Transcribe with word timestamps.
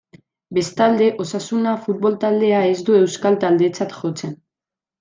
Bestalde, 0.57 1.09
Osasuna 1.25 1.73
futbol 1.83 2.17
taldea 2.25 2.63
ez 2.71 2.75
du 2.89 2.97
euskal 3.03 3.39
taldetzat 3.47 3.95
jotzen. 4.01 4.35